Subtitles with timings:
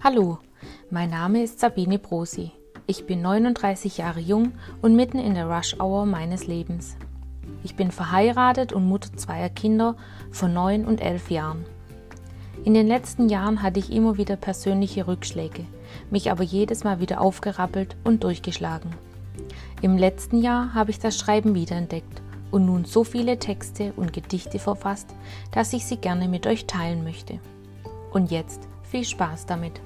[0.00, 0.38] Hallo,
[0.90, 2.52] mein Name ist Sabine Brosi.
[2.86, 6.96] Ich bin 39 Jahre jung und mitten in der Rush-Hour meines Lebens.
[7.64, 9.96] Ich bin verheiratet und Mutter zweier Kinder
[10.30, 11.66] von 9 und 11 Jahren.
[12.64, 15.64] In den letzten Jahren hatte ich immer wieder persönliche Rückschläge,
[16.12, 18.92] mich aber jedes Mal wieder aufgerappelt und durchgeschlagen.
[19.82, 22.22] Im letzten Jahr habe ich das Schreiben wiederentdeckt
[22.52, 25.12] und nun so viele Texte und Gedichte verfasst,
[25.50, 27.40] dass ich sie gerne mit euch teilen möchte.
[28.12, 29.80] Und jetzt viel Spaß damit!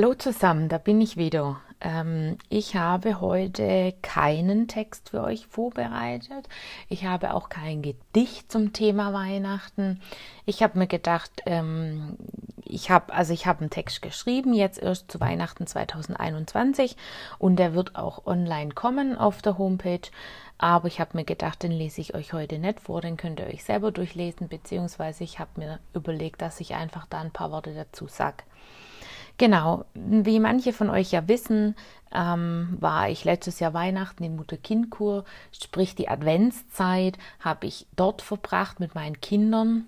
[0.00, 1.60] Hallo zusammen, da bin ich wieder.
[1.80, 6.48] Ähm, ich habe heute keinen Text für euch vorbereitet.
[6.88, 10.00] Ich habe auch kein Gedicht zum Thema Weihnachten.
[10.46, 12.16] Ich habe mir gedacht, ähm,
[12.64, 16.96] ich habe also ich habe einen Text geschrieben jetzt erst zu Weihnachten 2021
[17.40, 20.08] und der wird auch online kommen auf der Homepage.
[20.58, 23.48] Aber ich habe mir gedacht, den lese ich euch heute nicht vor, den könnt ihr
[23.48, 27.74] euch selber durchlesen, beziehungsweise ich habe mir überlegt, dass ich einfach da ein paar Worte
[27.74, 28.44] dazu sage.
[29.38, 31.76] Genau, wie manche von euch ja wissen,
[32.12, 38.80] ähm, war ich letztes Jahr Weihnachten in Mutter-Kind-Kur, sprich die Adventszeit, habe ich dort verbracht
[38.80, 39.86] mit meinen Kindern,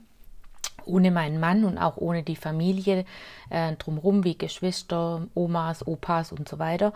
[0.84, 3.04] ohne meinen Mann und auch ohne die Familie
[3.50, 6.92] äh, drumherum, wie Geschwister, Omas, Opas und so weiter.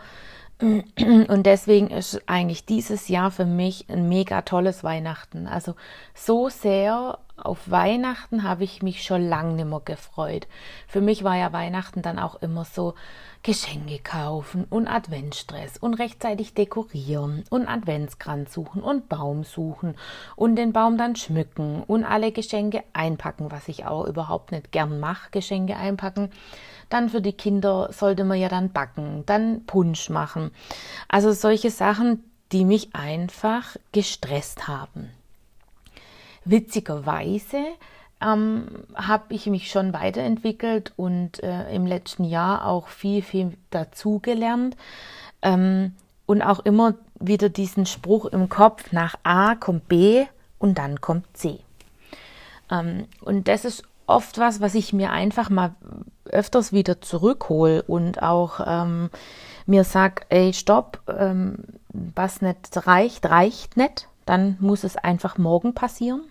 [0.61, 5.47] Und deswegen ist eigentlich dieses Jahr für mich ein mega tolles Weihnachten.
[5.47, 5.75] Also
[6.13, 10.47] so sehr auf Weihnachten habe ich mich schon lange nicht mehr gefreut.
[10.87, 12.95] Für mich war ja Weihnachten dann auch immer so
[13.43, 19.95] Geschenke kaufen und Adventstress und rechtzeitig dekorieren und Adventskranz suchen und Baum suchen
[20.35, 24.99] und den Baum dann schmücken und alle Geschenke einpacken, was ich auch überhaupt nicht gern
[24.99, 26.31] mache, Geschenke einpacken.
[26.89, 30.51] Dann für die Kinder sollte man ja dann backen, dann Punsch machen.
[31.07, 35.11] Also solche Sachen, die mich einfach gestresst haben.
[36.45, 37.57] Witzigerweise
[38.21, 44.77] ähm, habe ich mich schon weiterentwickelt und äh, im letzten Jahr auch viel, viel dazugelernt
[45.41, 45.93] ähm,
[46.25, 50.25] und auch immer wieder diesen Spruch im Kopf, nach A kommt B
[50.59, 51.59] und dann kommt C.
[52.71, 55.75] Ähm, und das ist oft was, was ich mir einfach mal
[56.25, 59.09] öfters wieder zurückhole und auch ähm,
[59.65, 61.57] mir sag, ey, stopp, ähm,
[61.89, 66.21] was nicht reicht, reicht nicht, dann muss es einfach morgen passieren.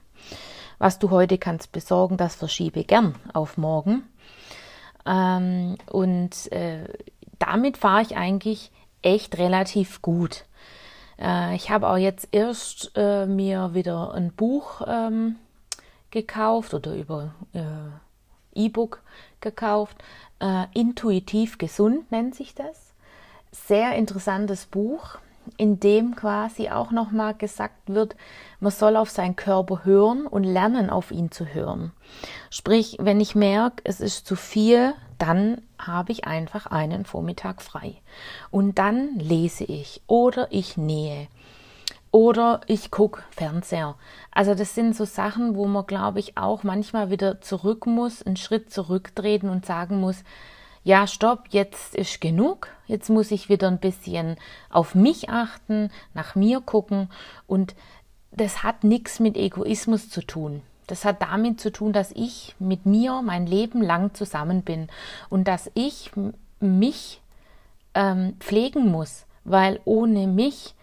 [0.78, 4.04] Was du heute kannst besorgen, das verschiebe gern auf morgen.
[5.06, 6.88] Ähm, und äh,
[7.38, 8.70] damit fahre ich eigentlich
[9.02, 10.44] echt relativ gut.
[11.18, 15.36] Äh, ich habe auch jetzt erst äh, mir wieder ein Buch ähm,
[16.10, 19.02] gekauft oder über äh, E-Book
[19.40, 19.96] gekauft.
[20.40, 22.94] Äh, Intuitiv gesund nennt sich das.
[23.52, 25.18] Sehr interessantes Buch
[25.56, 28.16] in dem quasi auch nochmal gesagt wird,
[28.60, 31.92] man soll auf seinen Körper hören und lernen, auf ihn zu hören.
[32.50, 37.96] Sprich, wenn ich merke, es ist zu viel, dann habe ich einfach einen Vormittag frei.
[38.50, 41.28] Und dann lese ich oder ich nähe
[42.14, 43.96] oder ich gucke Fernseher.
[44.30, 48.36] Also das sind so Sachen, wo man, glaube ich, auch manchmal wieder zurück muss, einen
[48.36, 50.22] Schritt zurücktreten und sagen muss,
[50.84, 54.36] ja, stopp, jetzt ist genug, jetzt muss ich wieder ein bisschen
[54.68, 57.08] auf mich achten, nach mir gucken.
[57.46, 57.74] Und
[58.30, 60.62] das hat nichts mit Egoismus zu tun.
[60.86, 64.88] Das hat damit zu tun, dass ich mit mir mein Leben lang zusammen bin
[65.30, 66.10] und dass ich
[66.60, 67.22] mich
[67.94, 70.74] ähm, pflegen muss, weil ohne mich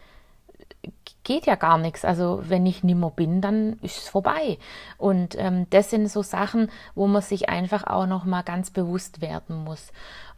[1.23, 2.05] geht ja gar nichts.
[2.05, 4.57] Also wenn ich nimmer bin, dann ist es vorbei.
[4.97, 9.21] Und ähm, das sind so Sachen, wo man sich einfach auch noch mal ganz bewusst
[9.21, 9.91] werden muss.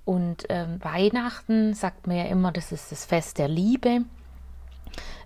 [0.06, 4.02] Und ähm, Weihnachten sagt man ja immer, das ist das Fest der Liebe.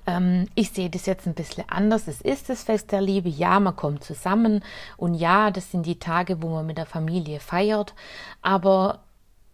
[0.06, 2.08] Ähm, ich sehe das jetzt ein bisschen anders.
[2.08, 3.30] Es ist das Fest der Liebe.
[3.30, 4.64] Ja, man kommt zusammen.
[4.96, 7.96] Und ja, das sind die Tage, wo man mit der Familie feiert.
[8.44, 9.00] Aber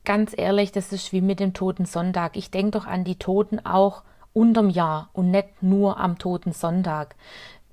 [0.04, 2.36] ganz ehrlich, das ist wie mit dem Toten Sonntag.
[2.36, 7.16] Ich denke doch an die Toten auch unterm Jahr und nicht nur am Toten Sonntag.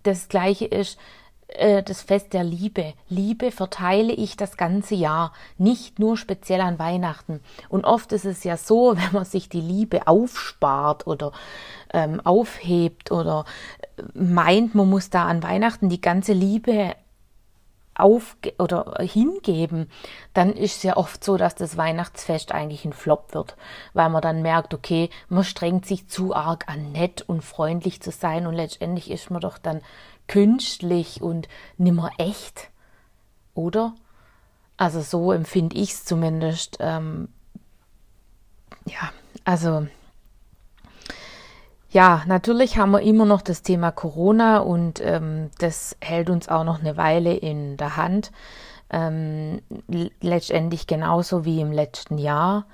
[0.02, 0.98] Das gleiche ist
[1.54, 2.94] äh, das Fest der Liebe.
[3.08, 7.40] Liebe verteile ich das ganze Jahr, nicht nur speziell an Weihnachten.
[7.68, 11.32] Und oft ist es ja so, wenn man sich die Liebe aufspart oder
[11.92, 13.44] ähm, aufhebt oder
[13.96, 16.94] äh, meint, man muss da an Weihnachten die ganze Liebe
[18.00, 19.90] auf oder hingeben,
[20.34, 23.56] dann ist es ja oft so, dass das Weihnachtsfest eigentlich ein Flop wird,
[23.92, 28.10] weil man dann merkt, okay, man strengt sich zu arg an, nett und freundlich zu
[28.10, 29.80] sein und letztendlich ist man doch dann
[30.26, 32.70] künstlich und nimmer echt,
[33.54, 33.94] oder?
[34.76, 36.78] Also so empfinde ich es zumindest.
[36.80, 37.28] Ähm,
[38.86, 39.12] ja,
[39.44, 39.86] also
[41.92, 46.62] Ja, natürlich haben wir immer noch das Thema Corona und ähm, das hält uns auch
[46.62, 48.30] noch eine Weile in der Hand.
[48.90, 49.60] Ähm,
[50.20, 52.66] letztendlich genauso wie im letzten Jahr.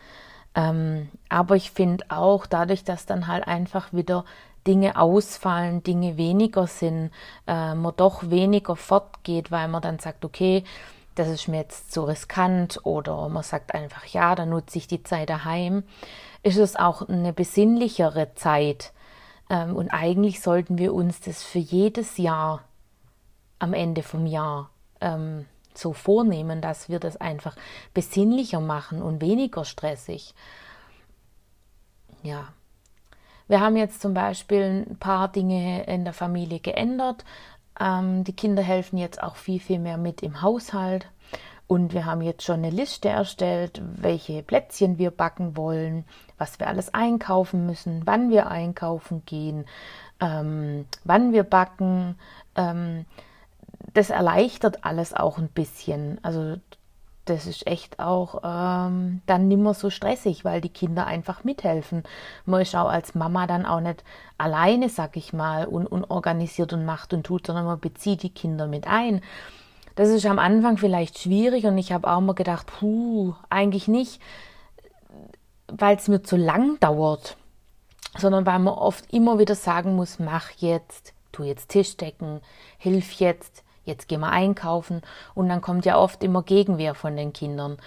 [0.54, 4.26] Ähm, aber ich finde auch, dadurch, dass dann halt einfach wieder
[4.66, 7.10] Dinge ausfallen, Dinge weniger sind,
[7.46, 10.62] äh, man doch weniger fortgeht, weil man dann sagt, okay,
[11.14, 15.02] das ist mir jetzt zu riskant oder man sagt einfach, ja, dann nutze ich die
[15.02, 15.84] Zeit daheim,
[16.42, 18.92] ist es auch eine besinnlichere Zeit
[19.48, 22.64] und eigentlich sollten wir uns das für jedes Jahr
[23.58, 24.70] am Ende vom Jahr
[25.00, 27.56] ähm, so vornehmen, dass wir das einfach
[27.94, 30.34] besinnlicher machen und weniger stressig.
[32.22, 32.48] Ja.
[33.48, 37.24] Wir haben jetzt zum Beispiel ein paar Dinge in der Familie geändert.
[37.78, 41.06] Ähm, die Kinder helfen jetzt auch viel, viel mehr mit im Haushalt.
[41.68, 46.04] Und wir haben jetzt schon eine Liste erstellt, welche Plätzchen wir backen wollen,
[46.38, 49.66] was wir alles einkaufen müssen, wann wir einkaufen gehen,
[50.20, 52.16] ähm, wann wir backen.
[52.54, 53.04] Ähm,
[53.94, 56.18] das erleichtert alles auch ein bisschen.
[56.22, 56.56] Also
[57.24, 62.04] das ist echt auch ähm, dann nimmer so stressig, weil die Kinder einfach mithelfen.
[62.44, 64.04] Man ist auch als Mama dann auch nicht
[64.38, 68.68] alleine, sag ich mal, und unorganisiert und macht und tut, sondern man bezieht die Kinder
[68.68, 69.22] mit ein.
[69.96, 74.20] Das ist am Anfang vielleicht schwierig und ich habe auch mal gedacht, puh, eigentlich nicht,
[75.68, 77.38] weil es mir zu lang dauert,
[78.18, 82.42] sondern weil man oft immer wieder sagen muss, mach jetzt, tu jetzt Tisch decken,
[82.76, 85.00] hilf jetzt, jetzt gehen wir einkaufen
[85.34, 87.78] und dann kommt ja oft immer Gegenwehr von den Kindern.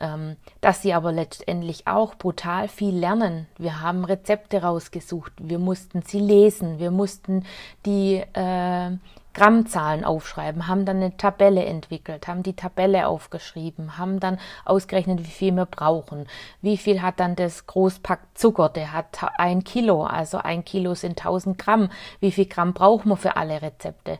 [0.00, 3.48] Ähm, dass sie aber letztendlich auch brutal viel lernen.
[3.58, 7.44] Wir haben Rezepte rausgesucht, wir mussten sie lesen, wir mussten
[7.84, 8.90] die äh,
[9.34, 15.30] Grammzahlen aufschreiben, haben dann eine Tabelle entwickelt, haben die Tabelle aufgeschrieben, haben dann ausgerechnet, wie
[15.30, 16.26] viel wir brauchen.
[16.60, 18.68] Wie viel hat dann das Großpack Zucker?
[18.68, 21.90] Der hat ein Kilo, also ein Kilo sind 1000 Gramm.
[22.20, 24.18] Wie viel Gramm brauchen wir für alle Rezepte?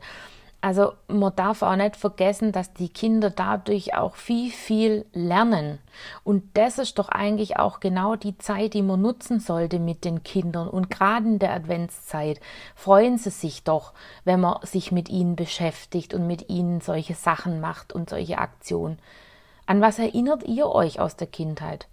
[0.60, 5.78] Also man darf auch nicht vergessen, dass die Kinder dadurch auch viel, viel lernen.
[6.24, 10.24] Und das ist doch eigentlich auch genau die Zeit, die man nutzen sollte mit den
[10.24, 10.68] Kindern.
[10.68, 12.40] Und gerade in der Adventszeit
[12.74, 13.92] freuen sie sich doch,
[14.24, 18.98] wenn man sich mit ihnen beschäftigt und mit ihnen solche Sachen macht und solche Aktionen.
[19.66, 21.86] An was erinnert ihr euch aus der Kindheit?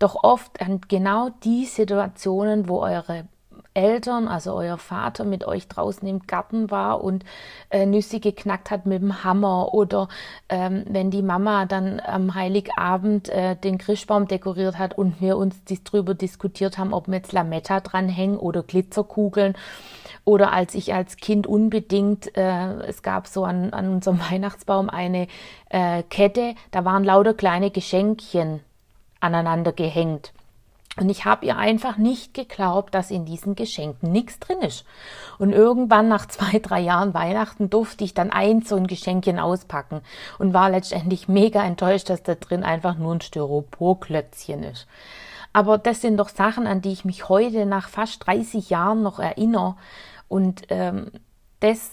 [0.00, 3.26] Doch oft an genau die Situationen, wo eure
[3.74, 7.24] Eltern, also euer Vater mit euch draußen im Garten war und
[7.70, 10.08] äh, Nüsse geknackt hat mit dem Hammer oder
[10.48, 15.64] ähm, wenn die Mama dann am Heiligabend äh, den Christbaum dekoriert hat und wir uns
[15.64, 19.54] dies drüber diskutiert haben, ob wir jetzt Lametta dranhängen oder Glitzerkugeln
[20.24, 25.26] oder als ich als Kind unbedingt, äh, es gab so an, an unserem Weihnachtsbaum eine
[25.68, 28.60] äh, Kette, da waren lauter kleine Geschenkchen
[29.20, 30.33] aneinander gehängt.
[30.96, 34.84] Und ich habe ihr einfach nicht geglaubt, dass in diesen Geschenken nichts drin ist.
[35.38, 40.02] Und irgendwann nach zwei, drei Jahren Weihnachten durfte ich dann ein so ein Geschenkchen auspacken
[40.38, 44.86] und war letztendlich mega enttäuscht, dass da drin einfach nur ein Styroporklötzchen ist.
[45.52, 49.18] Aber das sind doch Sachen, an die ich mich heute nach fast 30 Jahren noch
[49.18, 49.76] erinnere.
[50.28, 51.10] Und ähm,
[51.60, 51.92] das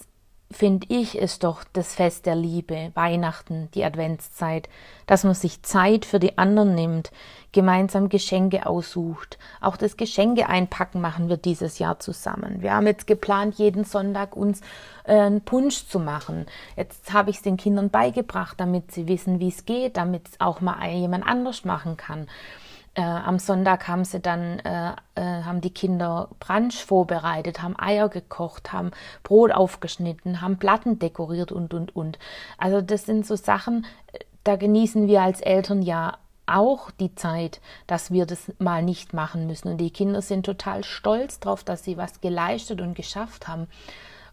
[0.52, 4.70] finde ich, ist doch das Fest der Liebe, Weihnachten, die Adventszeit,
[5.08, 7.12] dass man sich Zeit für die anderen nimmt,
[7.52, 9.38] gemeinsam Geschenke aussucht.
[9.60, 12.62] Auch das Geschenke einpacken machen wir dieses Jahr zusammen.
[12.62, 14.62] Wir haben jetzt geplant, jeden Sonntag uns
[15.04, 16.46] äh, einen Punsch zu machen.
[16.76, 20.40] Jetzt habe ich es den Kindern beigebracht, damit sie wissen, wie es geht, damit es
[20.40, 22.28] auch mal jemand anders machen kann.
[22.94, 28.10] Äh, am Sonntag haben sie dann, äh, äh, haben die Kinder Brunch vorbereitet, haben Eier
[28.10, 28.92] gekocht, haben
[29.24, 32.20] Brot aufgeschnitten, haben Platten dekoriert und, und, und.
[32.58, 36.18] Also das sind so Sachen, äh, da genießen wir als Eltern ja
[36.48, 39.70] auch die Zeit, dass wir das mal nicht machen müssen.
[39.70, 43.68] Und die Kinder sind total stolz drauf, dass sie was geleistet und geschafft haben.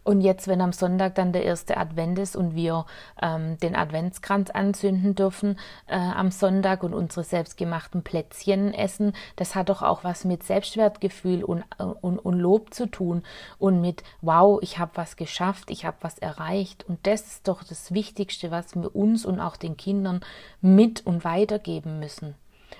[0.03, 2.85] Und jetzt, wenn am Sonntag dann der erste Advent ist und wir
[3.21, 9.69] ähm, den Adventskranz anzünden dürfen äh, am Sonntag und unsere selbstgemachten Plätzchen essen, das hat
[9.69, 11.63] doch auch was mit Selbstwertgefühl und,
[12.01, 13.23] und, und Lob zu tun
[13.57, 16.85] und mit, wow, ich habe was geschafft, ich habe was erreicht.
[16.87, 20.21] Und das ist doch das Wichtigste, was wir uns und auch den Kindern
[20.61, 22.35] mit und weitergeben müssen.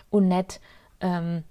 [0.09, 0.59] Und nicht,
[1.01, 1.43] ähm,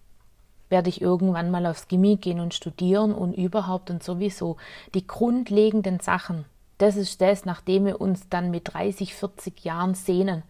[0.71, 4.57] werde ich irgendwann mal aufs Gimmi gehen und studieren und überhaupt und sowieso
[4.95, 6.45] die grundlegenden Sachen.
[6.79, 10.43] Das ist das, nachdem wir uns dann mit 30, 40 Jahren sehnen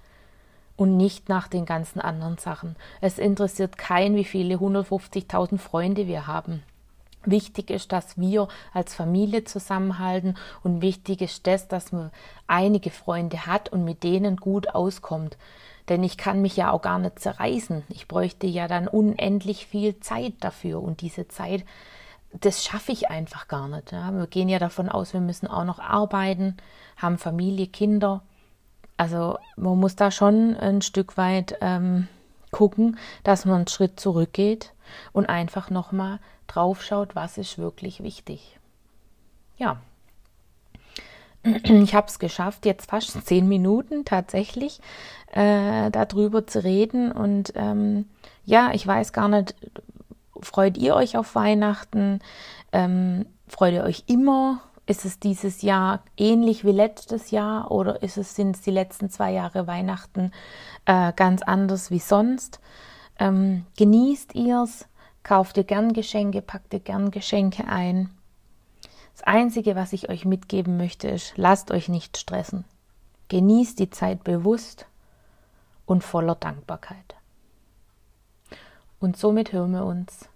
[0.77, 2.77] und nicht nach den ganzen anderen Sachen.
[3.01, 6.63] Es interessiert keinen, wie viele 150.000 Freunde wir haben.
[7.31, 12.11] Wichtig ist, dass wir als Familie zusammenhalten und wichtig ist das, dass man
[12.47, 15.37] einige Freunde hat und mit denen gut auskommt.
[15.89, 17.83] Denn ich kann mich ja auch gar nicht zerreißen.
[17.89, 20.83] Ich bräuchte ja dann unendlich viel Zeit dafür.
[20.83, 21.65] Und diese Zeit
[22.33, 23.93] das schaffe ich einfach gar nicht.
[23.93, 24.11] Ja.
[24.13, 26.57] Wir gehen ja davon aus, wir müssen auch noch arbeiten,
[26.97, 28.23] haben Familie, Kinder.
[28.97, 32.09] Also man muss da schon ein Stück weit ähm,
[32.51, 34.73] gucken, dass man einen Schritt zurückgeht
[35.13, 38.59] und einfach nochmal drauf schaut, was ist wirklich wichtig.
[39.57, 39.81] Ja,
[41.63, 44.81] ich habe es geschafft, jetzt fast zehn Minuten tatsächlich
[45.33, 47.13] äh, darüber zu reden.
[47.13, 48.07] Und ähm,
[48.45, 49.55] ja, ich weiß gar nicht,
[50.41, 52.21] freut ihr euch auf Weihnachten?
[52.73, 54.61] Ähm, freut ihr euch immer?
[54.89, 59.11] Ist es dieses Jahr ähnlich wie letztes Jahr oder ist es, sind es die letzten
[59.11, 60.33] zwei Jahre Weihnachten
[60.87, 62.59] äh, ganz anders wie sonst?
[63.19, 64.89] Ähm, genießt es?
[65.23, 66.41] Kauft ihr gern Geschenke?
[66.41, 68.09] Packt ihr gern Geschenke ein?
[69.13, 72.65] Das Einzige, was ich euch mitgeben möchte, ist, lasst euch nicht stressen.
[73.29, 74.87] Genießt die Zeit bewusst
[75.85, 77.15] und voller Dankbarkeit.
[79.01, 80.31] Und somit hören wir uns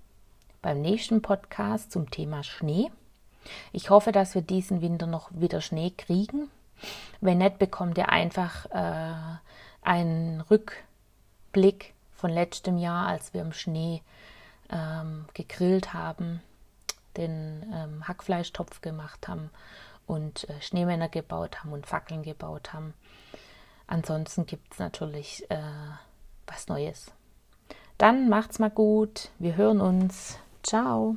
[0.60, 2.90] beim nächsten Podcast zum Thema Schnee.
[3.72, 6.50] Ich hoffe, dass wir diesen Winter noch wieder Schnee kriegen.
[7.20, 9.38] Wenn nicht, bekommt ihr einfach äh,
[9.82, 14.02] einen Rückblick von letztem Jahr, als wir im Schnee
[14.70, 16.40] ähm, gegrillt haben
[17.16, 19.50] den ähm, Hackfleischtopf gemacht haben
[20.06, 22.94] und äh, Schneemänner gebaut haben und Fackeln gebaut haben.
[23.86, 25.58] Ansonsten gibt es natürlich äh,
[26.46, 27.12] was Neues.
[27.98, 29.30] Dann macht's mal gut.
[29.38, 30.38] Wir hören uns.
[30.62, 31.16] Ciao.